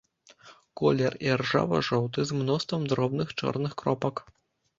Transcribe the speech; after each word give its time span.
Колер 0.79 1.17
іржава-жоўты, 1.27 2.19
з 2.31 2.39
мноствам 2.39 2.89
дробных 2.95 3.37
чорных 3.39 3.79
кропак. 3.85 4.15